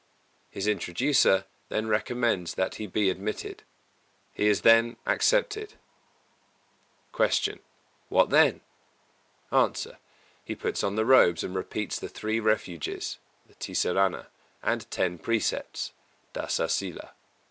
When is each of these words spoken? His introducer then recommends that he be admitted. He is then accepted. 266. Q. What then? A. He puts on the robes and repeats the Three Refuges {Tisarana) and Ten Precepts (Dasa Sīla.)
His 0.49 0.65
introducer 0.65 1.45
then 1.69 1.87
recommends 1.87 2.55
that 2.55 2.73
he 2.81 2.87
be 2.87 3.11
admitted. 3.11 3.61
He 4.33 4.47
is 4.47 4.61
then 4.61 4.97
accepted. 5.05 5.75
266. 7.15 7.59
Q. 7.59 7.63
What 8.09 8.31
then? 8.31 8.61
A. 9.51 9.75
He 10.43 10.55
puts 10.55 10.83
on 10.83 10.95
the 10.95 11.05
robes 11.05 11.43
and 11.43 11.53
repeats 11.53 11.99
the 11.99 12.09
Three 12.09 12.39
Refuges 12.39 13.19
{Tisarana) 13.59 14.25
and 14.63 14.89
Ten 14.89 15.19
Precepts 15.19 15.91
(Dasa 16.33 16.65
Sīla.) 16.65 17.11